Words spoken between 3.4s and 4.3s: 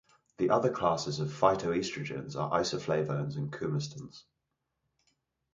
coumestans.